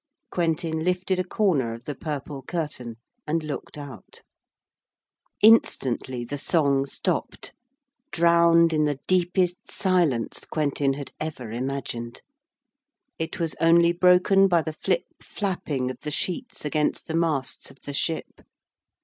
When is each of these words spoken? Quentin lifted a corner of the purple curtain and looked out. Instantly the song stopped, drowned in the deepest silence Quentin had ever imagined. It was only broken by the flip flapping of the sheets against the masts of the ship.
Quentin 0.31 0.83
lifted 0.83 1.19
a 1.19 1.23
corner 1.23 1.75
of 1.75 1.85
the 1.85 1.93
purple 1.93 2.41
curtain 2.41 2.95
and 3.27 3.43
looked 3.43 3.77
out. 3.77 4.23
Instantly 5.43 6.25
the 6.25 6.39
song 6.39 6.87
stopped, 6.87 7.53
drowned 8.11 8.73
in 8.73 8.85
the 8.85 8.99
deepest 9.05 9.57
silence 9.69 10.43
Quentin 10.45 10.93
had 10.93 11.11
ever 11.19 11.51
imagined. 11.51 12.23
It 13.19 13.39
was 13.39 13.53
only 13.61 13.91
broken 13.91 14.47
by 14.47 14.63
the 14.63 14.73
flip 14.73 15.05
flapping 15.21 15.91
of 15.91 15.99
the 15.99 16.09
sheets 16.09 16.65
against 16.65 17.05
the 17.05 17.13
masts 17.15 17.69
of 17.69 17.81
the 17.81 17.93
ship. 17.93 18.41